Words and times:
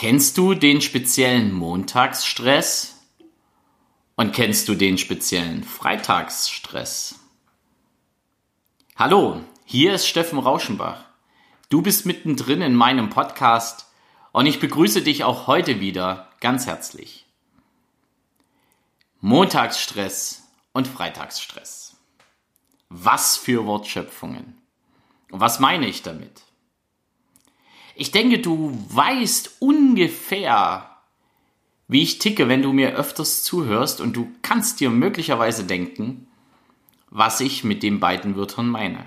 Kennst 0.00 0.38
du 0.38 0.54
den 0.54 0.80
speziellen 0.80 1.52
Montagsstress? 1.52 2.98
Und 4.16 4.32
kennst 4.32 4.66
du 4.66 4.74
den 4.74 4.96
speziellen 4.96 5.62
Freitagsstress? 5.62 7.20
Hallo, 8.96 9.44
hier 9.66 9.92
ist 9.92 10.06
Steffen 10.06 10.38
Rauschenbach. 10.38 11.04
Du 11.68 11.82
bist 11.82 12.06
mittendrin 12.06 12.62
in 12.62 12.74
meinem 12.74 13.10
Podcast 13.10 13.90
und 14.32 14.46
ich 14.46 14.58
begrüße 14.58 15.02
dich 15.02 15.22
auch 15.24 15.46
heute 15.46 15.80
wieder 15.80 16.30
ganz 16.40 16.64
herzlich. 16.64 17.26
Montagsstress 19.20 20.44
und 20.72 20.88
Freitagsstress. 20.88 21.98
Was 22.88 23.36
für 23.36 23.66
Wortschöpfungen. 23.66 24.62
Und 25.30 25.40
was 25.40 25.60
meine 25.60 25.86
ich 25.86 26.00
damit? 26.00 26.40
Ich 27.94 28.10
denke, 28.10 28.38
du 28.38 28.78
weißt 28.88 29.56
ungefähr, 29.60 30.90
wie 31.88 32.02
ich 32.02 32.18
ticke, 32.18 32.48
wenn 32.48 32.62
du 32.62 32.72
mir 32.72 32.94
öfters 32.94 33.42
zuhörst 33.42 34.00
und 34.00 34.16
du 34.16 34.30
kannst 34.42 34.80
dir 34.80 34.90
möglicherweise 34.90 35.64
denken, 35.64 36.28
was 37.10 37.40
ich 37.40 37.64
mit 37.64 37.82
den 37.82 37.98
beiden 38.00 38.36
Wörtern 38.36 38.68
meine. 38.68 39.04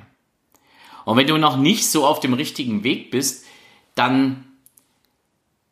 Und 1.05 1.18
wenn 1.18 1.27
du 1.27 1.38
noch 1.38 1.58
nicht 1.58 1.90
so 1.90 2.05
auf 2.05 2.20
dem 2.20 2.34
richtigen 2.34 2.84
Weg 2.84 3.12
bist, 3.12 3.46
dann 3.96 4.46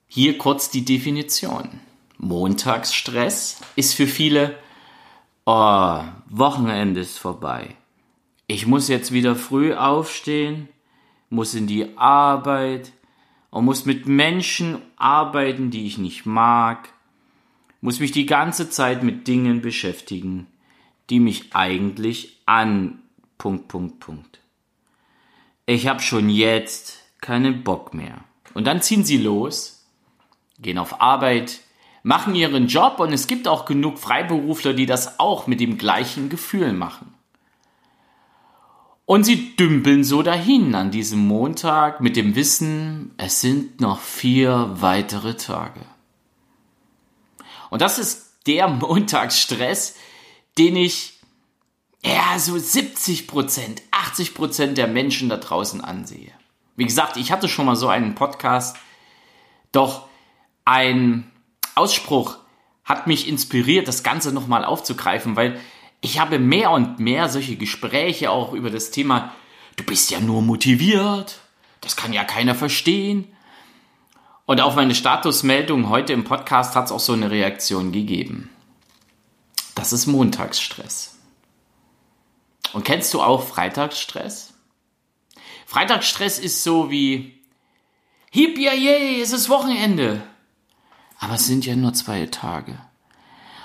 hier 0.08 0.38
kurz 0.38 0.70
die 0.70 0.86
Definition. 0.86 1.82
Montagsstress 2.18 3.62
ist 3.76 3.94
für 3.94 4.08
viele, 4.08 4.58
oh, 5.46 6.02
Wochenende 6.30 7.02
ist 7.02 7.18
vorbei. 7.18 7.76
Ich 8.48 8.68
muss 8.68 8.90
jetzt 8.90 9.12
wieder 9.12 9.36
früh 9.36 9.74
aufstehen, 9.74 10.68
muss 11.30 11.54
in 11.56 11.68
die 11.68 11.98
Arbeit, 11.98 12.92
und 13.52 13.66
muss 13.66 13.86
mit 13.86 14.08
Menschen 14.08 14.82
arbeiten, 14.96 15.70
die 15.70 15.86
ich 15.86 16.00
nicht 16.00 16.26
mag, 16.26 16.90
muss 17.82 18.00
mich 18.00 18.12
die 18.12 18.26
ganze 18.26 18.70
Zeit 18.70 19.04
mit 19.04 19.28
Dingen 19.28 19.62
beschäftigen, 19.62 20.48
die 21.10 21.20
mich 21.20 21.54
eigentlich 21.56 22.42
an. 22.46 23.00
Punkt, 23.38 23.68
Punkt, 23.68 24.00
Punkt. 24.00 24.40
Ich 25.66 25.88
habe 25.88 26.00
schon 26.00 26.30
jetzt 26.30 27.00
keinen 27.22 27.64
Bock 27.64 27.94
mehr. 27.94 28.24
Und 28.54 28.66
dann 28.66 28.82
ziehen 28.82 29.04
sie 29.04 29.18
los, 29.18 29.86
gehen 30.60 30.78
auf 30.78 31.02
Arbeit, 31.02 31.62
machen 32.04 32.36
ihren 32.36 32.68
Job 32.68 33.00
und 33.00 33.14
es 33.14 33.28
gibt 33.28 33.48
auch 33.48 33.66
genug 33.66 34.00
Freiberufler, 34.00 34.74
die 34.74 34.86
das 34.86 35.20
auch 35.20 35.48
mit 35.48 35.60
dem 35.60 35.78
gleichen 35.78 36.30
Gefühl 36.30 36.74
machen. 36.74 37.14
Und 39.06 39.24
sie 39.24 39.56
dümpeln 39.56 40.04
so 40.04 40.22
dahin 40.22 40.76
an 40.76 40.92
diesem 40.92 41.28
Montag 41.28 42.02
mit 42.02 42.16
dem 42.16 42.36
Wissen, 42.36 43.14
es 43.18 43.42
sind 43.42 43.82
noch 43.82 44.00
vier 44.00 44.72
weitere 44.76 45.36
Tage. 45.36 45.82
Und 47.70 47.82
das 47.82 48.00
ist 48.00 48.32
der 48.48 48.68
Montagsstress, 48.68 49.96
den 50.58 50.76
ich 50.76 51.20
ja 52.04 52.38
so 52.40 52.58
70 52.58 53.28
Prozent, 53.28 53.82
80 53.92 54.34
Prozent 54.34 54.78
der 54.78 54.88
Menschen 54.88 55.30
da 55.30 55.38
draußen 55.38 55.82
ansehe. 55.82 56.32
Wie 56.76 56.86
gesagt, 56.86 57.18
ich 57.18 57.32
hatte 57.32 57.50
schon 57.50 57.66
mal 57.66 57.76
so 57.76 57.88
einen 57.88 58.16
Podcast, 58.16 58.78
doch 59.72 60.08
ein 60.66 61.30
Ausspruch 61.76 62.38
hat 62.84 63.08
mich 63.08 63.28
inspiriert, 63.28 63.88
das 63.88 64.04
Ganze 64.04 64.34
nochmal 64.34 64.66
aufzugreifen, 64.66 65.36
weil 65.36 65.60
ich 66.02 66.20
habe 66.20 66.40
mehr 66.40 66.72
und 66.72 67.00
mehr 67.00 67.30
solche 67.30 67.56
Gespräche 67.56 68.32
auch 68.32 68.54
über 68.54 68.72
das 68.72 68.90
Thema, 68.90 69.34
du 69.76 69.84
bist 69.84 70.10
ja 70.10 70.20
nur 70.20 70.42
motiviert, 70.42 71.40
das 71.80 71.96
kann 71.96 72.12
ja 72.12 72.24
keiner 72.24 72.56
verstehen. 72.56 73.28
Und 74.48 74.60
auf 74.60 74.76
meine 74.76 74.96
Statusmeldung 74.96 75.90
heute 75.90 76.14
im 76.14 76.24
Podcast 76.24 76.76
hat 76.76 76.86
es 76.86 76.92
auch 76.92 77.00
so 77.00 77.14
eine 77.14 77.30
Reaktion 77.30 77.92
gegeben. 77.92 78.50
Das 79.76 79.94
ist 79.94 80.08
Montagsstress. 80.08 81.18
Und 82.74 82.84
kennst 82.84 83.14
du 83.14 83.22
auch 83.22 83.48
Freitagsstress? 83.48 84.54
Freitagsstress 85.68 86.40
ist 86.40 86.64
so 86.64 86.90
wie, 86.90 87.40
hip 88.32 88.58
ja 88.58 88.74
je, 88.74 89.22
es 89.22 89.32
ist 89.32 89.50
Wochenende. 89.50 90.22
Aber 91.20 91.36
es 91.36 91.46
sind 91.46 91.66
ja 91.66 91.76
nur 91.76 91.94
zwei 91.94 92.26
Tage. 92.26 92.80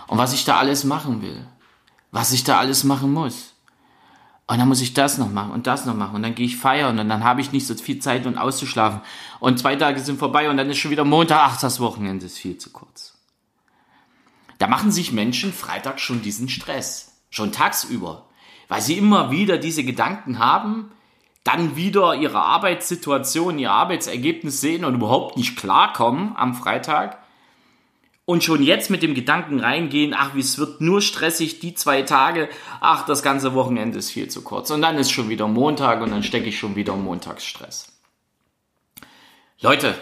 Und 0.07 0.19
was 0.19 0.35
ich 0.35 0.45
da 0.45 0.59
alles 0.59 0.85
machen 0.85 1.23
will 1.23 1.47
was 2.17 2.33
ich 2.33 2.45
da 2.45 2.59
alles 2.59 2.83
machen 2.83 3.13
muss. 3.13 3.53
Und 4.47 4.59
dann 4.59 4.69
muss 4.69 4.81
ich 4.81 4.95
das 4.95 5.19
noch 5.19 5.31
machen 5.31 5.53
und 5.53 5.67
das 5.67 5.85
noch 5.85 5.95
machen 5.95 6.17
und 6.17 6.23
dann 6.23 6.35
gehe 6.35 6.47
ich 6.47 6.57
feiern 6.57 6.99
und 6.99 7.11
dann 7.11 7.23
habe 7.23 7.43
ich 7.43 7.53
nicht 7.53 7.67
so 7.67 7.75
viel 7.75 7.99
Zeit, 7.99 8.25
um 8.25 8.39
auszuschlafen. 8.39 9.03
Und 9.39 9.59
zwei 9.59 9.77
Tage 9.77 10.01
sind 10.01 10.19
vorbei 10.19 10.49
und 10.49 10.57
dann 10.57 10.71
ist 10.71 10.79
schon 10.79 10.91
wieder 10.91 11.05
Montag. 11.05 11.41
Ach, 11.43 11.61
das 11.61 11.79
Wochenende 11.79 12.25
ist 12.25 12.39
viel 12.39 12.57
zu 12.57 12.71
kurz. 12.71 13.19
Da 14.57 14.67
machen 14.67 14.93
sich 14.93 15.13
Menschen 15.13 15.53
Freitag 15.53 16.01
schon 16.01 16.23
diesen 16.23 16.49
Stress. 16.49 17.13
Schon 17.29 17.53
tagsüber. 17.53 18.25
Weil 18.69 18.81
sie 18.81 18.97
immer 18.97 19.31
wieder 19.31 19.59
diese 19.59 19.85
Gedanken 19.85 20.39
haben, 20.39 20.93
dann 21.45 21.77
wieder 21.77 22.15
ihre 22.15 22.41
Arbeitssituation, 22.41 23.59
ihr 23.59 23.73
Arbeitsergebnis 23.73 24.63
sehen 24.63 24.87
und 24.87 24.95
überhaupt 24.95 25.37
nicht 25.37 25.59
klarkommen 25.59 26.35
am 26.35 26.55
Freitag 26.55 27.19
und 28.27 28.43
schon 28.43 28.63
jetzt 28.63 28.91
mit 28.91 29.03
dem 29.03 29.15
Gedanken 29.15 29.61
reingehen, 29.61 30.13
ach, 30.13 30.35
wie 30.35 30.41
es 30.41 30.59
wird 30.59 30.81
nur 30.81 31.01
stressig, 31.01 31.61
die 31.61 31.75
zwei 31.75 32.03
Tage, 32.03 32.51
ach, 32.81 33.07
das 33.07 33.23
ganze 33.23 33.55
Wochenende 33.55 33.99
ist 33.99 34.11
viel 34.11 34.29
zu 34.29 34.43
kurz. 34.43 34.71
Und 34.71 34.83
dann 34.83 34.99
ist 34.99 35.13
schon 35.13 35.29
wieder 35.29 35.47
Montag 35.47 36.03
und 36.03 36.11
dann 36.11 36.25
stecke 36.25 36.49
ich 36.49 36.59
schon 36.59 36.75
wieder 36.75 36.93
im 36.95 37.05
Montagsstress. 37.05 37.93
Leute, 39.61 39.95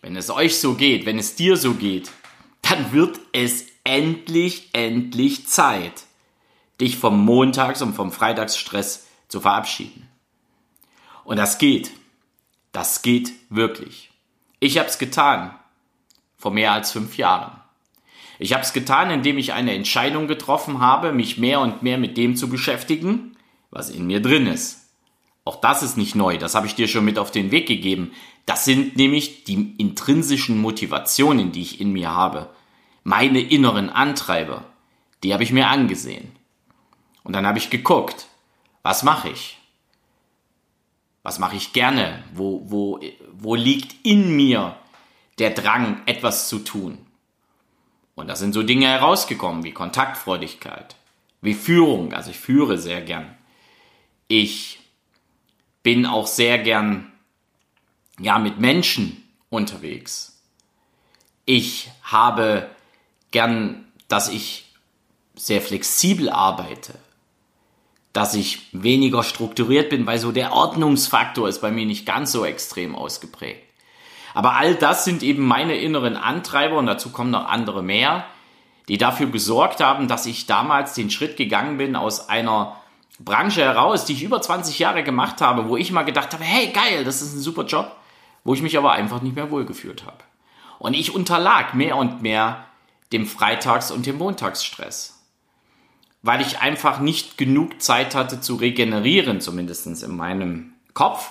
wenn 0.00 0.16
es 0.16 0.30
euch 0.30 0.58
so 0.58 0.74
geht, 0.74 1.04
wenn 1.04 1.18
es 1.18 1.36
dir 1.36 1.58
so 1.58 1.74
geht, 1.74 2.10
dann 2.62 2.92
wird 2.92 3.20
es 3.32 3.66
endlich, 3.84 4.70
endlich 4.72 5.46
Zeit, 5.46 6.04
dich 6.80 6.96
vom 6.96 7.24
Montags- 7.24 7.82
und 7.82 7.92
vom 7.92 8.10
Freitagsstress 8.10 9.06
zu 9.28 9.40
verabschieden. 9.40 10.08
Und 11.24 11.36
das 11.36 11.58
geht. 11.58 11.90
Das 12.72 13.02
geht 13.02 13.32
wirklich. 13.50 14.10
Ich 14.60 14.78
habe 14.78 14.88
es 14.88 14.98
getan 14.98 15.54
vor 16.36 16.50
mehr 16.50 16.72
als 16.72 16.92
fünf 16.92 17.16
Jahren. 17.16 17.52
Ich 18.38 18.52
habe 18.52 18.62
es 18.62 18.72
getan, 18.72 19.10
indem 19.10 19.38
ich 19.38 19.52
eine 19.52 19.74
Entscheidung 19.74 20.26
getroffen 20.26 20.80
habe, 20.80 21.12
mich 21.12 21.38
mehr 21.38 21.60
und 21.60 21.82
mehr 21.82 21.98
mit 21.98 22.16
dem 22.16 22.36
zu 22.36 22.48
beschäftigen, 22.48 23.36
was 23.70 23.90
in 23.90 24.06
mir 24.06 24.20
drin 24.20 24.46
ist. 24.46 24.90
Auch 25.44 25.56
das 25.60 25.82
ist 25.82 25.96
nicht 25.96 26.14
neu, 26.14 26.38
das 26.38 26.54
habe 26.54 26.66
ich 26.66 26.74
dir 26.74 26.88
schon 26.88 27.04
mit 27.04 27.18
auf 27.18 27.30
den 27.30 27.50
Weg 27.50 27.66
gegeben. 27.66 28.12
Das 28.46 28.64
sind 28.64 28.96
nämlich 28.96 29.44
die 29.44 29.74
intrinsischen 29.78 30.58
Motivationen, 30.58 31.52
die 31.52 31.62
ich 31.62 31.80
in 31.80 31.92
mir 31.92 32.12
habe. 32.12 32.50
Meine 33.04 33.40
inneren 33.40 33.88
Antreiber, 33.88 34.64
die 35.22 35.32
habe 35.32 35.44
ich 35.44 35.52
mir 35.52 35.68
angesehen. 35.68 36.32
Und 37.22 37.32
dann 37.32 37.46
habe 37.46 37.58
ich 37.58 37.70
geguckt, 37.70 38.26
was 38.82 39.02
mache 39.02 39.30
ich? 39.30 39.58
Was 41.22 41.38
mache 41.38 41.56
ich 41.56 41.72
gerne? 41.72 42.22
Wo, 42.34 42.62
wo, 42.66 43.00
wo 43.32 43.54
liegt 43.54 44.04
in 44.04 44.36
mir 44.36 44.76
der 45.38 45.50
Drang, 45.50 46.02
etwas 46.06 46.48
zu 46.48 46.60
tun. 46.60 46.98
Und 48.14 48.28
da 48.28 48.36
sind 48.36 48.54
so 48.54 48.62
Dinge 48.62 48.86
herausgekommen 48.88 49.62
wie 49.62 49.72
Kontaktfreudigkeit, 49.72 50.96
wie 51.42 51.54
Führung. 51.54 52.14
Also 52.14 52.30
ich 52.30 52.38
führe 52.38 52.78
sehr 52.78 53.02
gern. 53.02 53.36
Ich 54.28 54.80
bin 55.82 56.06
auch 56.06 56.26
sehr 56.26 56.58
gern, 56.58 57.12
ja, 58.18 58.38
mit 58.38 58.58
Menschen 58.58 59.22
unterwegs. 59.50 60.42
Ich 61.44 61.90
habe 62.02 62.68
gern, 63.30 63.86
dass 64.08 64.28
ich 64.28 64.64
sehr 65.34 65.60
flexibel 65.60 66.30
arbeite, 66.30 66.98
dass 68.14 68.34
ich 68.34 68.68
weniger 68.72 69.22
strukturiert 69.22 69.90
bin, 69.90 70.06
weil 70.06 70.18
so 70.18 70.32
der 70.32 70.54
Ordnungsfaktor 70.54 71.48
ist 71.48 71.60
bei 71.60 71.70
mir 71.70 71.84
nicht 71.84 72.06
ganz 72.06 72.32
so 72.32 72.46
extrem 72.46 72.96
ausgeprägt. 72.96 73.65
Aber 74.36 74.56
all 74.56 74.74
das 74.74 75.06
sind 75.06 75.22
eben 75.22 75.46
meine 75.46 75.76
inneren 75.76 76.14
Antreiber 76.14 76.76
und 76.76 76.84
dazu 76.84 77.08
kommen 77.08 77.30
noch 77.30 77.48
andere 77.48 77.82
mehr, 77.82 78.26
die 78.86 78.98
dafür 78.98 79.28
gesorgt 79.28 79.80
haben, 79.80 80.08
dass 80.08 80.26
ich 80.26 80.44
damals 80.44 80.92
den 80.92 81.08
Schritt 81.08 81.38
gegangen 81.38 81.78
bin 81.78 81.96
aus 81.96 82.28
einer 82.28 82.76
Branche 83.18 83.62
heraus, 83.62 84.04
die 84.04 84.12
ich 84.12 84.22
über 84.22 84.42
20 84.42 84.78
Jahre 84.78 85.02
gemacht 85.02 85.40
habe, 85.40 85.70
wo 85.70 85.78
ich 85.78 85.90
mal 85.90 86.02
gedacht 86.02 86.34
habe, 86.34 86.44
hey 86.44 86.66
geil, 86.66 87.02
das 87.02 87.22
ist 87.22 87.34
ein 87.34 87.40
super 87.40 87.64
Job, 87.64 87.96
wo 88.44 88.52
ich 88.52 88.60
mich 88.60 88.76
aber 88.76 88.92
einfach 88.92 89.22
nicht 89.22 89.36
mehr 89.36 89.50
wohlgefühlt 89.50 90.04
habe. 90.04 90.18
Und 90.78 90.92
ich 90.92 91.14
unterlag 91.14 91.72
mehr 91.72 91.96
und 91.96 92.20
mehr 92.20 92.66
dem 93.14 93.24
Freitags- 93.24 93.90
und 93.90 94.04
dem 94.04 94.18
Montagsstress. 94.18 95.18
Weil 96.20 96.42
ich 96.42 96.58
einfach 96.58 97.00
nicht 97.00 97.38
genug 97.38 97.80
Zeit 97.80 98.14
hatte 98.14 98.42
zu 98.42 98.56
regenerieren, 98.56 99.40
zumindest 99.40 99.86
in 100.02 100.14
meinem 100.14 100.74
Kopf 100.92 101.30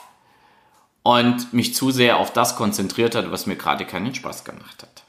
und 1.05 1.53
mich 1.53 1.75
zu 1.75 1.91
sehr 1.91 2.17
auf 2.17 2.33
das 2.33 2.55
konzentriert 2.55 3.13
hat, 3.13 3.29
was 3.29 3.45
mir 3.45 3.55
gerade 3.55 3.85
keinen 3.85 4.15
Spaß 4.15 4.43
gemacht 4.43 4.81
hat. 4.81 5.03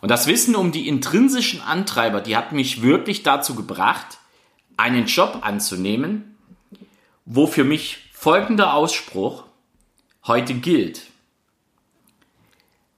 Und 0.00 0.08
das 0.10 0.26
Wissen 0.26 0.56
um 0.56 0.72
die 0.72 0.88
intrinsischen 0.88 1.62
Antreiber, 1.62 2.20
die 2.20 2.36
hat 2.36 2.50
mich 2.50 2.82
wirklich 2.82 3.22
dazu 3.22 3.54
gebracht, 3.54 4.18
einen 4.76 5.06
Job 5.06 5.38
anzunehmen, 5.42 6.36
wo 7.24 7.46
für 7.46 7.62
mich 7.62 8.10
folgender 8.12 8.74
Ausspruch 8.74 9.44
heute 10.24 10.54
gilt. 10.54 11.02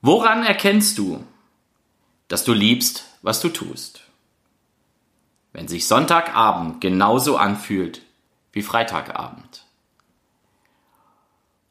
Woran 0.00 0.44
erkennst 0.44 0.96
du, 0.96 1.22
dass 2.28 2.44
du 2.44 2.54
liebst, 2.54 3.04
was 3.20 3.40
du 3.40 3.50
tust? 3.50 4.00
Wenn 5.52 5.68
sich 5.68 5.86
Sonntagabend 5.86 6.80
genauso 6.80 7.36
anfühlt 7.36 8.00
wie 8.52 8.62
Freitagabend. 8.62 9.65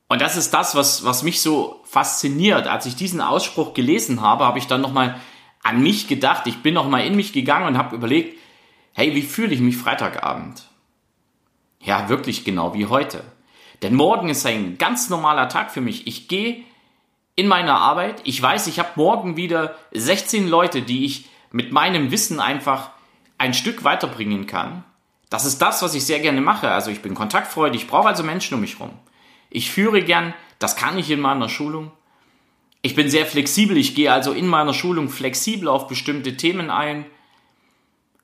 Und 0.07 0.21
das 0.21 0.37
ist 0.37 0.53
das, 0.53 0.75
was, 0.75 1.03
was 1.03 1.23
mich 1.23 1.41
so 1.41 1.81
fasziniert. 1.85 2.67
Als 2.67 2.85
ich 2.85 2.95
diesen 2.95 3.21
Ausspruch 3.21 3.73
gelesen 3.73 4.21
habe, 4.21 4.45
habe 4.45 4.59
ich 4.59 4.67
dann 4.67 4.81
nochmal 4.81 5.19
an 5.63 5.81
mich 5.81 6.07
gedacht. 6.07 6.45
Ich 6.45 6.61
bin 6.61 6.75
nochmal 6.75 7.05
in 7.05 7.15
mich 7.15 7.33
gegangen 7.33 7.67
und 7.67 7.77
habe 7.77 7.95
überlegt, 7.95 8.37
hey, 8.93 9.15
wie 9.15 9.23
fühle 9.23 9.53
ich 9.53 9.61
mich 9.61 9.77
Freitagabend? 9.77 10.63
Ja, 11.81 12.07
wirklich 12.09 12.45
genau 12.45 12.73
wie 12.73 12.85
heute. 12.85 13.23
Denn 13.81 13.95
morgen 13.95 14.29
ist 14.29 14.45
ein 14.45 14.77
ganz 14.77 15.09
normaler 15.09 15.49
Tag 15.49 15.71
für 15.71 15.81
mich. 15.81 16.07
Ich 16.07 16.27
gehe 16.27 16.63
in 17.35 17.47
meiner 17.47 17.79
Arbeit. 17.79 18.21
Ich 18.23 18.41
weiß, 18.41 18.67
ich 18.67 18.79
habe 18.79 18.89
morgen 18.95 19.37
wieder 19.37 19.75
16 19.91 20.47
Leute, 20.47 20.81
die 20.81 21.05
ich 21.05 21.29
mit 21.51 21.71
meinem 21.71 22.11
Wissen 22.11 22.39
einfach 22.39 22.91
ein 23.37 23.53
Stück 23.53 23.83
weiterbringen 23.83 24.47
kann. 24.47 24.83
Das 25.29 25.45
ist 25.45 25.61
das, 25.61 25.81
was 25.81 25.95
ich 25.95 26.05
sehr 26.05 26.19
gerne 26.19 26.41
mache. 26.41 26.71
Also 26.71 26.91
ich 26.91 27.01
bin 27.01 27.15
kontaktfreudig, 27.15 27.81
ich 27.81 27.87
brauche 27.87 28.07
also 28.07 28.23
Menschen 28.23 28.53
um 28.53 28.61
mich 28.61 28.79
herum. 28.79 28.91
Ich 29.49 29.71
führe 29.71 30.03
gern, 30.03 30.33
das 30.59 30.75
kann 30.75 30.97
ich 30.97 31.09
in 31.11 31.19
meiner 31.19 31.49
Schulung. 31.49 31.91
Ich 32.81 32.95
bin 32.95 33.09
sehr 33.09 33.25
flexibel, 33.25 33.77
ich 33.77 33.95
gehe 33.95 34.11
also 34.11 34.31
in 34.31 34.47
meiner 34.47 34.73
Schulung 34.73 35.09
flexibel 35.09 35.67
auf 35.67 35.87
bestimmte 35.87 36.37
Themen 36.37 36.69
ein. 36.69 37.05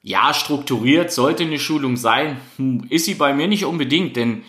Ja, 0.04 0.34
strukturiert 0.34 1.12
sollte 1.12 1.44
eine 1.44 1.60
Schulung 1.60 1.98
sein, 1.98 2.40
hm, 2.58 2.86
ist 2.90 3.06
sie 3.06 3.16
bei 3.16 3.34
mir 3.34 3.48
nicht 3.48 3.66
unbedingt, 3.66 4.16
denn 4.16 4.44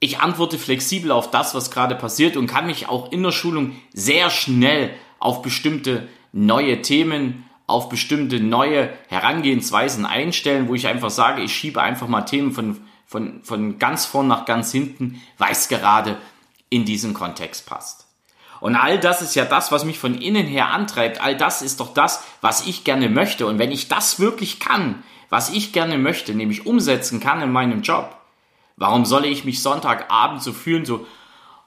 ich 0.00 0.18
antworte 0.18 0.58
flexibel 0.58 1.10
auf 1.10 1.30
das, 1.30 1.54
was 1.54 1.70
gerade 1.70 1.94
passiert 1.94 2.36
und 2.36 2.46
kann 2.46 2.66
mich 2.66 2.88
auch 2.88 3.10
in 3.12 3.22
der 3.22 3.32
Schulung 3.32 3.72
sehr 3.92 4.30
schnell 4.30 4.90
auf 5.18 5.42
bestimmte 5.42 6.08
neue 6.32 6.82
Themen, 6.82 7.44
auf 7.66 7.88
bestimmte 7.88 8.38
neue 8.40 8.90
Herangehensweisen 9.08 10.04
einstellen, 10.04 10.68
wo 10.68 10.74
ich 10.74 10.86
einfach 10.86 11.10
sage, 11.10 11.42
ich 11.42 11.54
schiebe 11.54 11.82
einfach 11.82 12.08
mal 12.08 12.22
Themen 12.22 12.52
von, 12.52 12.80
von, 13.06 13.42
von 13.42 13.78
ganz 13.78 14.04
vorn 14.04 14.28
nach 14.28 14.44
ganz 14.44 14.72
hinten, 14.72 15.22
weil 15.38 15.52
es 15.52 15.68
gerade 15.68 16.18
in 16.68 16.84
diesen 16.84 17.14
Kontext 17.14 17.66
passt. 17.66 18.06
Und 18.60 18.74
all 18.74 18.98
das 18.98 19.22
ist 19.22 19.34
ja 19.34 19.44
das, 19.44 19.70
was 19.70 19.84
mich 19.84 19.98
von 19.98 20.20
innen 20.20 20.46
her 20.46 20.68
antreibt. 20.68 21.20
All 21.20 21.36
das 21.36 21.62
ist 21.62 21.80
doch 21.80 21.92
das, 21.94 22.24
was 22.40 22.66
ich 22.66 22.84
gerne 22.84 23.08
möchte. 23.08 23.46
Und 23.46 23.58
wenn 23.58 23.70
ich 23.70 23.88
das 23.88 24.18
wirklich 24.18 24.60
kann, 24.60 25.02
was 25.28 25.50
ich 25.50 25.72
gerne 25.72 25.98
möchte, 25.98 26.34
nämlich 26.34 26.66
umsetzen 26.66 27.20
kann 27.20 27.42
in 27.42 27.52
meinem 27.52 27.82
Job, 27.82 28.16
Warum 28.76 29.06
soll 29.06 29.24
ich 29.24 29.44
mich 29.44 29.62
Sonntagabend 29.62 30.42
so 30.42 30.52
fühlen, 30.52 30.84
so, 30.84 31.06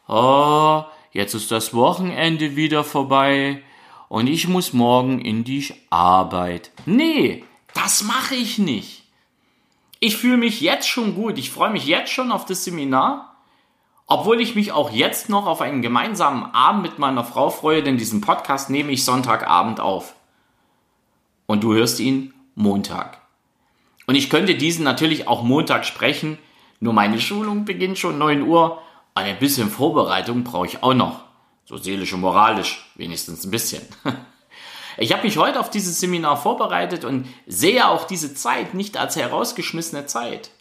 oh, 0.07 0.83
jetzt 1.11 1.33
ist 1.33 1.51
das 1.51 1.73
Wochenende 1.73 2.55
wieder 2.55 2.83
vorbei 2.83 3.63
und 4.09 4.27
ich 4.27 4.47
muss 4.47 4.73
morgen 4.73 5.19
in 5.19 5.43
die 5.43 5.73
Arbeit. 5.89 6.71
Nee, 6.85 7.43
das 7.73 8.03
mache 8.03 8.35
ich 8.35 8.59
nicht. 8.59 9.03
Ich 9.99 10.17
fühle 10.17 10.37
mich 10.37 10.61
jetzt 10.61 10.87
schon 10.87 11.15
gut. 11.15 11.37
Ich 11.37 11.51
freue 11.51 11.71
mich 11.71 11.85
jetzt 11.85 12.11
schon 12.11 12.31
auf 12.31 12.45
das 12.45 12.63
Seminar, 12.63 13.35
obwohl 14.07 14.39
ich 14.39 14.55
mich 14.55 14.71
auch 14.71 14.91
jetzt 14.91 15.29
noch 15.29 15.45
auf 15.45 15.61
einen 15.61 15.81
gemeinsamen 15.81 16.45
Abend 16.53 16.83
mit 16.83 16.99
meiner 16.99 17.23
Frau 17.23 17.49
freue, 17.49 17.83
denn 17.83 17.97
diesen 17.97 18.21
Podcast 18.21 18.69
nehme 18.69 18.91
ich 18.91 19.03
Sonntagabend 19.03 19.79
auf. 19.79 20.15
Und 21.45 21.63
du 21.63 21.73
hörst 21.73 21.99
ihn 21.99 22.33
Montag. 22.55 23.21
Und 24.07 24.15
ich 24.15 24.29
könnte 24.29 24.55
diesen 24.55 24.83
natürlich 24.83 25.27
auch 25.27 25.43
Montag 25.43 25.85
sprechen, 25.85 26.37
nur 26.79 26.93
meine 26.93 27.19
Schulung 27.19 27.65
beginnt 27.65 27.99
schon 27.99 28.17
9 28.17 28.43
Uhr. 28.43 28.81
Ein 29.13 29.37
bisschen 29.37 29.69
Vorbereitung 29.69 30.43
brauche 30.43 30.65
ich 30.65 30.81
auch 30.81 30.93
noch. 30.93 31.25
So 31.65 31.77
seelisch 31.77 32.13
und 32.13 32.21
moralisch, 32.21 32.89
wenigstens 32.95 33.43
ein 33.43 33.51
bisschen. 33.51 33.81
Ich 35.01 35.13
habe 35.13 35.23
mich 35.23 35.37
heute 35.37 35.61
auf 35.61 35.69
dieses 35.69 36.01
Seminar 36.01 36.35
vorbereitet 36.35 37.05
und 37.05 37.25
sehe 37.47 37.87
auch 37.87 38.05
diese 38.05 38.33
Zeit 38.33 38.73
nicht 38.73 38.97
als 38.97 39.15
herausgeschmissene 39.15 40.07
Zeit. 40.07 40.51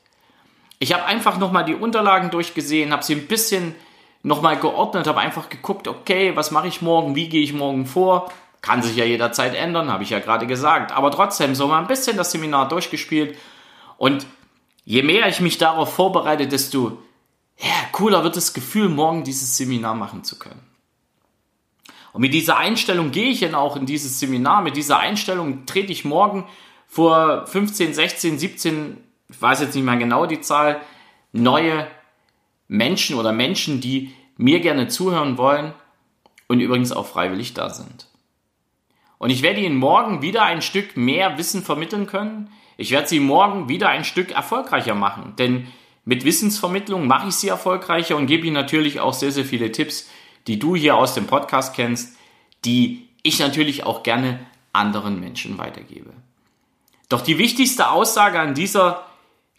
Ich 0.78 0.92
habe 0.92 1.04
einfach 1.06 1.38
nochmal 1.38 1.64
die 1.64 1.74
Unterlagen 1.74 2.30
durchgesehen, 2.30 2.92
habe 2.92 3.02
sie 3.02 3.14
ein 3.14 3.26
bisschen 3.26 3.74
nochmal 4.22 4.56
geordnet, 4.56 5.08
habe 5.08 5.18
einfach 5.18 5.48
geguckt, 5.48 5.88
okay, 5.88 6.36
was 6.36 6.52
mache 6.52 6.68
ich 6.68 6.82
morgen, 6.82 7.16
wie 7.16 7.28
gehe 7.28 7.42
ich 7.42 7.52
morgen 7.52 7.84
vor. 7.84 8.30
Kann 8.60 8.80
sich 8.80 8.96
ja 8.96 9.04
jederzeit 9.04 9.56
ändern, 9.56 9.90
habe 9.90 10.04
ich 10.04 10.10
ja 10.10 10.20
gerade 10.20 10.46
gesagt. 10.46 10.92
Aber 10.92 11.10
trotzdem 11.10 11.56
so 11.56 11.66
mal 11.66 11.80
ein 11.80 11.88
bisschen 11.88 12.16
das 12.16 12.30
Seminar 12.30 12.68
durchgespielt. 12.68 13.36
Und 13.96 14.24
je 14.84 15.02
mehr 15.02 15.26
ich 15.26 15.40
mich 15.40 15.58
darauf 15.58 15.92
vorbereite, 15.94 16.46
desto 16.46 16.98
ja, 17.56 17.74
cooler 17.90 18.22
wird 18.22 18.36
das 18.36 18.54
Gefühl, 18.54 18.88
morgen 18.88 19.24
dieses 19.24 19.56
Seminar 19.56 19.94
machen 19.94 20.22
zu 20.22 20.38
können. 20.38 20.67
Und 22.18 22.22
mit 22.22 22.34
dieser 22.34 22.58
Einstellung 22.58 23.12
gehe 23.12 23.30
ich 23.30 23.38
dann 23.38 23.54
auch 23.54 23.76
in 23.76 23.86
dieses 23.86 24.18
Seminar. 24.18 24.62
Mit 24.62 24.76
dieser 24.76 24.98
Einstellung 24.98 25.66
trete 25.66 25.92
ich 25.92 26.04
morgen 26.04 26.46
vor 26.88 27.46
15, 27.46 27.94
16, 27.94 28.40
17, 28.40 28.96
ich 29.30 29.40
weiß 29.40 29.60
jetzt 29.60 29.76
nicht 29.76 29.84
mehr 29.84 29.96
genau 29.98 30.26
die 30.26 30.40
Zahl, 30.40 30.80
neue 31.30 31.86
Menschen 32.66 33.14
oder 33.14 33.30
Menschen, 33.30 33.80
die 33.80 34.12
mir 34.36 34.58
gerne 34.58 34.88
zuhören 34.88 35.38
wollen 35.38 35.74
und 36.48 36.58
übrigens 36.58 36.90
auch 36.90 37.06
freiwillig 37.06 37.54
da 37.54 37.70
sind. 37.70 38.08
Und 39.18 39.30
ich 39.30 39.42
werde 39.42 39.60
Ihnen 39.60 39.76
morgen 39.76 40.20
wieder 40.20 40.42
ein 40.42 40.60
Stück 40.60 40.96
mehr 40.96 41.38
Wissen 41.38 41.62
vermitteln 41.62 42.08
können. 42.08 42.50
Ich 42.76 42.90
werde 42.90 43.06
sie 43.06 43.20
morgen 43.20 43.68
wieder 43.68 43.90
ein 43.90 44.02
Stück 44.02 44.32
erfolgreicher 44.32 44.96
machen, 44.96 45.34
denn 45.38 45.68
mit 46.04 46.24
Wissensvermittlung 46.24 47.06
mache 47.06 47.28
ich 47.28 47.34
sie 47.34 47.48
erfolgreicher 47.48 48.16
und 48.16 48.26
gebe 48.26 48.44
ihnen 48.44 48.54
natürlich 48.54 48.98
auch 48.98 49.12
sehr, 49.12 49.30
sehr 49.30 49.44
viele 49.44 49.70
Tipps, 49.70 50.10
die 50.48 50.58
du 50.58 50.74
hier 50.74 50.96
aus 50.96 51.14
dem 51.14 51.26
Podcast 51.26 51.74
kennst, 51.74 52.16
die 52.64 53.08
ich 53.22 53.38
natürlich 53.38 53.84
auch 53.84 54.02
gerne 54.02 54.40
anderen 54.72 55.20
Menschen 55.20 55.58
weitergebe. 55.58 56.10
Doch 57.08 57.20
die 57.20 57.38
wichtigste 57.38 57.90
Aussage 57.90 58.40
an 58.40 58.54
dieser 58.54 59.04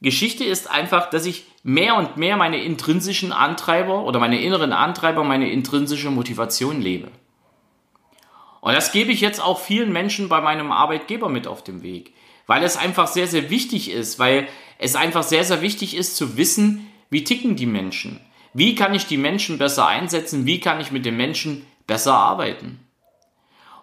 Geschichte 0.02 0.44
ist 0.44 0.70
einfach, 0.70 1.10
dass 1.10 1.26
ich 1.26 1.46
mehr 1.64 1.96
und 1.96 2.18
mehr 2.18 2.36
meine 2.36 2.62
intrinsischen 2.62 3.32
Antreiber 3.32 4.04
oder 4.04 4.20
meine 4.20 4.42
inneren 4.42 4.74
Antreiber, 4.74 5.24
meine 5.24 5.50
intrinsische 5.50 6.12
Motivation 6.12 6.82
lebe. 6.82 7.10
Und 8.62 8.74
das 8.74 8.92
gebe 8.92 9.12
ich 9.12 9.22
jetzt 9.22 9.42
auch 9.42 9.60
vielen 9.60 9.94
Menschen 9.94 10.28
bei 10.28 10.42
meinem 10.42 10.72
Arbeitgeber 10.72 11.30
mit 11.30 11.48
auf 11.48 11.64
dem 11.64 11.82
Weg 11.82 12.14
weil 12.50 12.64
es 12.64 12.78
einfach 12.78 13.06
sehr, 13.06 13.28
sehr 13.28 13.52
wichtig 13.52 13.92
ist, 13.92 14.18
weil 14.18 14.48
es 14.80 14.96
einfach 14.96 15.22
sehr, 15.22 15.44
sehr 15.44 15.62
wichtig 15.62 15.96
ist 15.96 16.16
zu 16.16 16.36
wissen, 16.36 16.90
wie 17.12 17.24
ticken 17.24 17.56
die 17.56 17.68
Menschen. 17.68 18.20
Wie 18.54 18.76
kann 18.76 18.96
ich 18.96 19.06
die 19.06 19.18
Menschen 19.18 19.58
besser 19.58 19.88
einsetzen? 19.88 20.46
Wie 20.46 20.60
kann 20.60 20.80
ich 20.80 20.92
mit 20.92 21.06
den 21.06 21.18
Menschen 21.18 21.66
besser 21.88 22.14
arbeiten? 22.14 22.80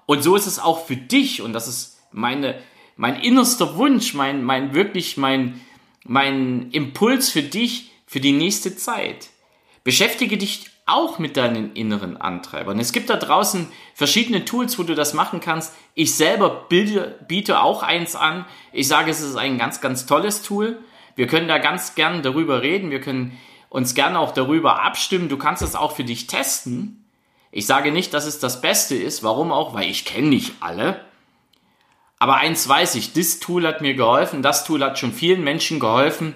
Und 0.07 0.23
so 0.23 0.37
ist 0.37 0.47
es 0.47 0.59
auch 0.59 0.87
für 0.87 0.97
dich, 0.97 1.43
und 1.43 1.53
das 1.53 1.69
ist 1.69 2.01
meine, 2.13 2.61
mein 2.97 3.21
innerster 3.21 3.77
Wunsch, 3.77 4.15
mein, 4.15 4.43
mein 4.43 4.75
wirklich 4.75 5.17
mein, 5.17 5.61
mein 6.05 6.71
Impuls 6.71 7.31
für 7.31 7.43
dich, 7.43 7.91
für 8.07 8.21
die 8.21 8.33
nächste 8.33 8.77
Zeit. 8.77 9.29
Beschäftige 9.85 10.37
dich 10.37 10.71
auch 10.87 11.19
mit 11.19 11.37
deinen 11.37 11.75
inneren 11.75 12.17
Antreibern. 12.17 12.79
Es 12.79 12.93
gibt 12.93 13.11
da 13.11 13.17
draußen 13.17 13.69
verschiedene 13.95 14.45
Tools, 14.45 14.79
wo 14.79 14.85
du 14.85 14.95
das 14.95 15.15
machen 15.15 15.41
kannst. 15.41 15.75
Ich 15.95 16.15
selber 16.15 16.67
biete, 16.69 17.19
biete 17.27 17.61
auch 17.61 17.83
eins 17.83 18.15
an. 18.15 18.47
Ich 18.73 18.87
sage, 18.87 19.11
es 19.11 19.21
ist 19.21 19.37
ein 19.37 19.59
ganz, 19.59 19.81
ganz 19.81 20.07
tolles 20.07 20.43
Tool. 20.43 20.79
Wir 21.17 21.27
können 21.27 21.49
da 21.49 21.59
ganz 21.59 21.97
gern 21.97 22.23
darüber 22.23 22.63
reden. 22.63 22.91
Wir 22.91 23.01
können 23.01 23.37
uns 23.69 23.95
gerne 23.95 24.19
auch 24.19 24.33
darüber 24.33 24.83
abstimmen. 24.83 25.29
Du 25.29 25.37
kannst 25.37 25.63
es 25.63 25.75
auch 25.75 25.93
für 25.93 26.05
dich 26.05 26.27
testen. 26.27 27.05
Ich 27.51 27.67
sage 27.67 27.93
nicht, 27.93 28.15
dass 28.15 28.27
es 28.27 28.39
das 28.39 28.61
Beste 28.61 28.95
ist. 28.95 29.23
Warum 29.23 29.53
auch? 29.53 29.75
Weil 29.75 29.89
ich 29.89 30.05
kenne 30.05 30.29
nicht 30.29 30.55
alle. 30.61 31.01
Aber 32.19 32.37
eins 32.37 32.69
weiß 32.69 32.95
ich, 32.95 33.13
das 33.13 33.41
Tool 33.41 33.67
hat 33.67 33.81
mir 33.81 33.95
geholfen. 33.95 34.43
Das 34.43 34.65
Tool 34.65 34.83
hat 34.83 34.99
schon 34.99 35.13
vielen 35.13 35.45
Menschen 35.45 35.81
geholfen, 35.81 36.35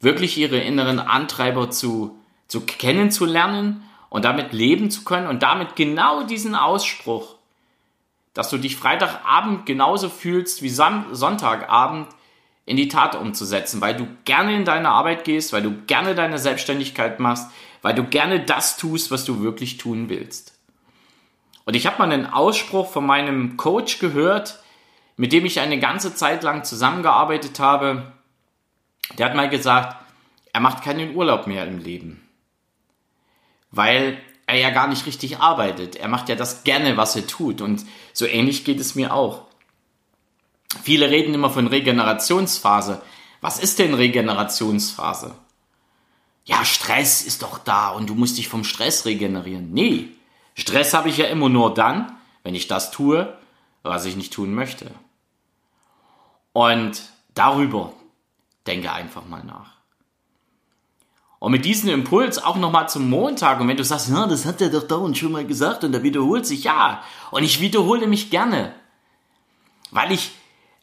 wirklich 0.00 0.36
ihre 0.36 0.58
inneren 0.58 0.98
Antreiber 0.98 1.70
zu 1.70 2.18
zu 2.52 2.60
kennenzulernen 2.60 3.82
und 4.10 4.26
damit 4.26 4.52
leben 4.52 4.90
zu 4.90 5.04
können 5.04 5.26
und 5.26 5.42
damit 5.42 5.74
genau 5.74 6.22
diesen 6.22 6.54
Ausspruch, 6.54 7.36
dass 8.34 8.50
du 8.50 8.58
dich 8.58 8.76
Freitagabend 8.76 9.64
genauso 9.64 10.10
fühlst 10.10 10.60
wie 10.60 10.68
Sonntagabend 10.68 12.08
in 12.64 12.76
die 12.76 12.88
Tat 12.88 13.14
umzusetzen, 13.14 13.80
weil 13.80 13.96
du 13.96 14.06
gerne 14.24 14.54
in 14.54 14.64
deine 14.64 14.90
Arbeit 14.90 15.24
gehst, 15.24 15.52
weil 15.52 15.62
du 15.62 15.82
gerne 15.86 16.14
deine 16.14 16.38
Selbstständigkeit 16.38 17.20
machst, 17.20 17.50
weil 17.82 17.94
du 17.94 18.04
gerne 18.04 18.40
das 18.40 18.76
tust, 18.76 19.10
was 19.10 19.24
du 19.24 19.42
wirklich 19.42 19.78
tun 19.78 20.08
willst. 20.08 20.58
Und 21.64 21.74
ich 21.74 21.86
habe 21.86 21.98
mal 21.98 22.12
einen 22.12 22.26
Ausspruch 22.26 22.90
von 22.90 23.06
meinem 23.06 23.56
Coach 23.56 23.98
gehört, 23.98 24.60
mit 25.16 25.32
dem 25.32 25.44
ich 25.44 25.60
eine 25.60 25.78
ganze 25.78 26.14
Zeit 26.14 26.42
lang 26.42 26.64
zusammengearbeitet 26.64 27.58
habe. 27.60 28.12
Der 29.18 29.26
hat 29.26 29.34
mal 29.34 29.48
gesagt, 29.48 29.96
er 30.52 30.60
macht 30.60 30.82
keinen 30.82 31.14
Urlaub 31.14 31.46
mehr 31.46 31.66
im 31.66 31.78
Leben 31.78 32.22
weil 33.72 34.18
er 34.46 34.56
ja 34.56 34.70
gar 34.70 34.86
nicht 34.86 35.06
richtig 35.06 35.38
arbeitet. 35.38 35.96
Er 35.96 36.08
macht 36.08 36.28
ja 36.28 36.36
das 36.36 36.62
gerne, 36.62 36.96
was 36.96 37.16
er 37.16 37.26
tut. 37.26 37.60
Und 37.60 37.84
so 38.12 38.26
ähnlich 38.26 38.64
geht 38.64 38.78
es 38.78 38.94
mir 38.94 39.12
auch. 39.12 39.46
Viele 40.82 41.10
reden 41.10 41.34
immer 41.34 41.50
von 41.50 41.66
Regenerationsphase. 41.66 43.02
Was 43.40 43.58
ist 43.58 43.78
denn 43.78 43.94
Regenerationsphase? 43.94 45.34
Ja, 46.44 46.64
Stress 46.64 47.22
ist 47.22 47.42
doch 47.42 47.58
da 47.58 47.90
und 47.90 48.08
du 48.08 48.14
musst 48.14 48.38
dich 48.38 48.48
vom 48.48 48.64
Stress 48.64 49.04
regenerieren. 49.04 49.72
Nee, 49.72 50.08
Stress 50.54 50.94
habe 50.94 51.08
ich 51.08 51.18
ja 51.18 51.26
immer 51.26 51.48
nur 51.48 51.74
dann, 51.74 52.16
wenn 52.42 52.54
ich 52.54 52.68
das 52.68 52.90
tue, 52.90 53.36
was 53.82 54.04
ich 54.04 54.16
nicht 54.16 54.32
tun 54.32 54.54
möchte. 54.54 54.90
Und 56.52 57.02
darüber 57.34 57.92
denke 58.66 58.92
einfach 58.92 59.24
mal 59.26 59.44
nach. 59.44 59.72
Und 61.38 61.50
mit 61.50 61.64
diesem 61.64 61.90
Impuls 61.90 62.38
auch 62.38 62.56
nochmal 62.56 62.88
zum 62.88 63.10
Montag. 63.10 63.58
Und 63.60 63.66
wenn 63.66 63.76
du 63.76 63.84
sagst, 63.84 64.08
ja, 64.10 64.26
das 64.28 64.46
hat 64.46 64.60
er 64.60 64.68
doch 64.68 64.86
dauernd 64.86 65.18
schon 65.18 65.32
mal 65.32 65.44
gesagt 65.44 65.82
und 65.82 65.92
er 65.92 66.04
wiederholt 66.04 66.46
sich, 66.46 66.64
ja. 66.64 67.02
Und 67.32 67.42
ich 67.42 67.60
wiederhole 67.60 68.06
mich 68.06 68.30
gerne. 68.30 68.74
Weil 69.90 70.12
ich 70.12 70.30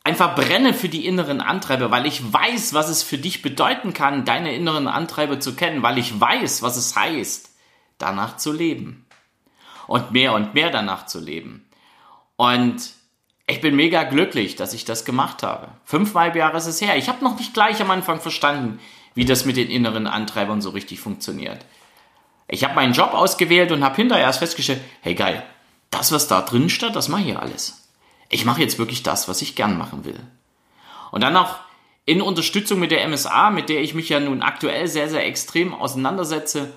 einfach 0.03 0.35
brenne 0.35 0.73
für 0.73 0.89
die 0.89 1.05
inneren 1.05 1.41
Antreiber, 1.41 1.91
weil 1.91 2.05
ich 2.05 2.33
weiß, 2.33 2.73
was 2.73 2.89
es 2.89 3.03
für 3.03 3.17
dich 3.17 3.41
bedeuten 3.41 3.93
kann, 3.93 4.25
deine 4.25 4.53
inneren 4.53 4.87
Antreiber 4.87 5.39
zu 5.39 5.55
kennen, 5.55 5.83
weil 5.83 5.97
ich 5.97 6.19
weiß, 6.19 6.61
was 6.61 6.77
es 6.77 6.95
heißt, 6.95 7.49
danach 7.97 8.37
zu 8.37 8.51
leben. 8.51 9.05
Und 9.87 10.11
mehr 10.11 10.33
und 10.33 10.53
mehr 10.53 10.69
danach 10.69 11.07
zu 11.07 11.19
leben. 11.19 11.67
Und 12.35 12.93
ich 13.47 13.61
bin 13.61 13.75
mega 13.75 14.03
glücklich, 14.03 14.55
dass 14.55 14.73
ich 14.73 14.85
das 14.85 15.05
gemacht 15.05 15.41
habe. 15.41 15.69
Fünfmal 15.83 16.35
Jahre 16.37 16.57
ist 16.57 16.67
es 16.67 16.81
her. 16.81 16.95
Ich 16.97 17.09
habe 17.09 17.23
noch 17.23 17.37
nicht 17.37 17.55
gleich 17.55 17.81
am 17.81 17.89
Anfang 17.89 18.21
verstanden, 18.21 18.79
wie 19.15 19.25
das 19.25 19.45
mit 19.45 19.57
den 19.57 19.69
inneren 19.69 20.05
Antreibern 20.05 20.61
so 20.61 20.69
richtig 20.69 20.99
funktioniert. 20.99 21.65
Ich 22.47 22.63
habe 22.63 22.75
meinen 22.75 22.93
Job 22.93 23.13
ausgewählt 23.13 23.71
und 23.71 23.83
habe 23.83 23.95
hinterher 23.95 24.25
erst 24.25 24.39
festgestellt, 24.39 24.81
hey 25.01 25.15
geil, 25.15 25.43
das, 25.89 26.11
was 26.11 26.27
da 26.27 26.41
drin 26.41 26.69
steht, 26.69 26.95
das 26.95 27.09
mache 27.09 27.23
ich 27.23 27.37
alles. 27.37 27.78
Ich 28.29 28.45
mache 28.45 28.61
jetzt 28.61 28.77
wirklich 28.77 29.03
das, 29.03 29.27
was 29.27 29.41
ich 29.41 29.55
gern 29.55 29.77
machen 29.77 30.05
will. 30.05 30.19
Und 31.11 31.21
dann 31.21 31.35
auch 31.35 31.55
in 32.05 32.21
Unterstützung 32.21 32.79
mit 32.79 32.91
der 32.91 33.07
MSA, 33.07 33.49
mit 33.49 33.69
der 33.69 33.81
ich 33.81 33.93
mich 33.93 34.09
ja 34.09 34.19
nun 34.19 34.41
aktuell 34.41 34.87
sehr, 34.87 35.09
sehr 35.09 35.25
extrem 35.25 35.73
auseinandersetze, 35.73 36.73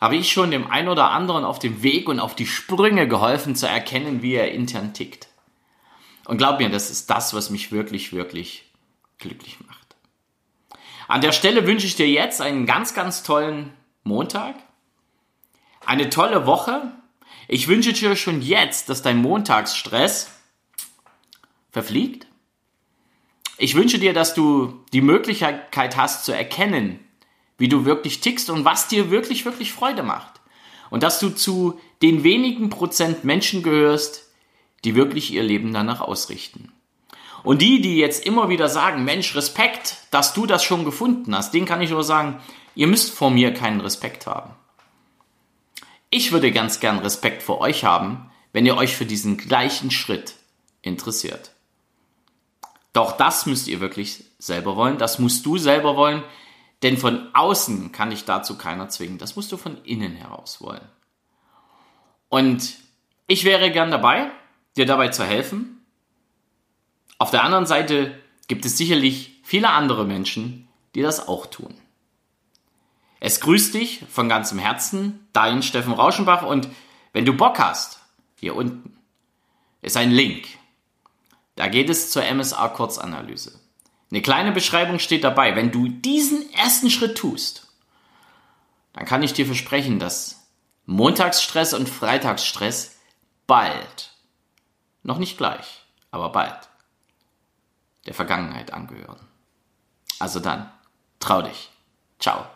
habe 0.00 0.16
ich 0.16 0.32
schon 0.32 0.50
dem 0.50 0.70
einen 0.70 0.88
oder 0.88 1.10
anderen 1.10 1.44
auf 1.44 1.58
dem 1.58 1.82
Weg 1.82 2.08
und 2.08 2.20
auf 2.20 2.34
die 2.34 2.46
Sprünge 2.46 3.06
geholfen 3.06 3.54
zu 3.54 3.68
erkennen, 3.68 4.22
wie 4.22 4.34
er 4.34 4.52
intern 4.52 4.94
tickt. 4.94 5.28
Und 6.24 6.38
glaub 6.38 6.58
mir, 6.58 6.70
das 6.70 6.90
ist 6.90 7.10
das, 7.10 7.34
was 7.34 7.50
mich 7.50 7.70
wirklich, 7.70 8.12
wirklich 8.12 8.64
glücklich 9.18 9.58
macht. 9.66 9.96
An 11.06 11.20
der 11.20 11.32
Stelle 11.32 11.66
wünsche 11.66 11.86
ich 11.86 11.96
dir 11.96 12.08
jetzt 12.08 12.40
einen 12.40 12.66
ganz, 12.66 12.94
ganz 12.94 13.22
tollen 13.22 13.72
Montag, 14.04 14.54
eine 15.84 16.08
tolle 16.08 16.46
Woche. 16.46 16.92
Ich 17.48 17.68
wünsche 17.68 17.92
dir 17.92 18.16
schon 18.16 18.42
jetzt, 18.42 18.88
dass 18.88 19.02
dein 19.02 19.18
Montagsstress 19.18 20.30
verfliegt. 21.70 22.26
Ich 23.58 23.74
wünsche 23.74 23.98
dir, 23.98 24.12
dass 24.12 24.34
du 24.34 24.80
die 24.92 25.02
Möglichkeit 25.02 25.96
hast 25.96 26.24
zu 26.24 26.32
erkennen, 26.32 26.98
wie 27.58 27.68
du 27.68 27.84
wirklich 27.84 28.20
tickst 28.20 28.48
und 28.48 28.64
was 28.64 28.88
dir 28.88 29.10
wirklich, 29.10 29.44
wirklich 29.44 29.72
Freude 29.72 30.02
macht. 30.02 30.40
Und 30.88 31.02
dass 31.02 31.20
du 31.20 31.30
zu 31.30 31.78
den 32.02 32.24
wenigen 32.24 32.70
Prozent 32.70 33.22
Menschen 33.24 33.62
gehörst, 33.62 34.30
die 34.84 34.94
wirklich 34.94 35.32
ihr 35.32 35.42
Leben 35.42 35.72
danach 35.72 36.00
ausrichten. 36.00 36.72
Und 37.42 37.62
die, 37.62 37.80
die 37.80 37.96
jetzt 37.96 38.26
immer 38.26 38.48
wieder 38.48 38.68
sagen, 38.68 39.04
Mensch, 39.04 39.34
Respekt, 39.34 39.98
dass 40.10 40.34
du 40.34 40.46
das 40.46 40.64
schon 40.64 40.84
gefunden 40.84 41.34
hast, 41.34 41.54
denen 41.54 41.66
kann 41.66 41.80
ich 41.80 41.90
nur 41.90 42.04
sagen, 42.04 42.40
ihr 42.74 42.86
müsst 42.86 43.12
vor 43.12 43.30
mir 43.30 43.52
keinen 43.54 43.80
Respekt 43.80 44.26
haben. 44.26 44.50
Ich 46.10 46.32
würde 46.32 46.50
ganz 46.50 46.80
gern 46.80 46.98
Respekt 46.98 47.42
vor 47.42 47.60
euch 47.60 47.84
haben, 47.84 48.30
wenn 48.52 48.66
ihr 48.66 48.76
euch 48.76 48.96
für 48.96 49.06
diesen 49.06 49.36
gleichen 49.36 49.90
Schritt 49.90 50.34
interessiert. 50.82 51.52
Doch 52.92 53.16
das 53.16 53.46
müsst 53.46 53.68
ihr 53.68 53.80
wirklich 53.80 54.24
selber 54.38 54.76
wollen, 54.76 54.98
das 54.98 55.18
musst 55.18 55.46
du 55.46 55.58
selber 55.58 55.96
wollen, 55.96 56.22
denn 56.82 56.96
von 56.96 57.28
außen 57.34 57.92
kann 57.92 58.10
dich 58.10 58.24
dazu 58.24 58.56
keiner 58.56 58.88
zwingen, 58.88 59.18
das 59.18 59.36
musst 59.36 59.52
du 59.52 59.56
von 59.56 59.82
innen 59.84 60.14
heraus 60.14 60.60
wollen. 60.60 60.88
Und 62.28 62.74
ich 63.26 63.44
wäre 63.44 63.70
gern 63.70 63.90
dabei, 63.90 64.30
dir 64.76 64.86
dabei 64.86 65.08
zu 65.08 65.24
helfen, 65.24 65.80
auf 67.20 67.30
der 67.30 67.44
anderen 67.44 67.66
Seite 67.66 68.18
gibt 68.48 68.64
es 68.64 68.78
sicherlich 68.78 69.40
viele 69.42 69.68
andere 69.68 70.06
Menschen, 70.06 70.68
die 70.94 71.02
das 71.02 71.28
auch 71.28 71.46
tun. 71.46 71.74
Es 73.20 73.40
grüßt 73.40 73.74
dich 73.74 74.02
von 74.10 74.30
ganzem 74.30 74.58
Herzen, 74.58 75.28
dein 75.34 75.62
Steffen 75.62 75.92
Rauschenbach 75.92 76.42
und 76.42 76.68
wenn 77.12 77.26
du 77.26 77.34
Bock 77.34 77.58
hast, 77.58 78.00
hier 78.36 78.56
unten 78.56 78.96
ist 79.82 79.98
ein 79.98 80.10
Link. 80.10 80.46
Da 81.60 81.68
geht 81.68 81.90
es 81.90 82.10
zur 82.10 82.22
MSA 82.24 82.68
Kurzanalyse. 82.68 83.60
Eine 84.10 84.22
kleine 84.22 84.50
Beschreibung 84.50 84.98
steht 84.98 85.24
dabei. 85.24 85.56
Wenn 85.56 85.70
du 85.70 85.88
diesen 85.88 86.50
ersten 86.54 86.88
Schritt 86.88 87.18
tust, 87.18 87.68
dann 88.94 89.04
kann 89.04 89.22
ich 89.22 89.34
dir 89.34 89.44
versprechen, 89.44 89.98
dass 89.98 90.48
Montagsstress 90.86 91.74
und 91.74 91.86
Freitagsstress 91.86 92.96
bald, 93.46 94.10
noch 95.02 95.18
nicht 95.18 95.36
gleich, 95.36 95.84
aber 96.10 96.32
bald, 96.32 96.70
der 98.06 98.14
Vergangenheit 98.14 98.72
angehören. 98.72 99.20
Also 100.18 100.40
dann, 100.40 100.72
trau 101.18 101.42
dich. 101.42 101.68
Ciao. 102.18 102.46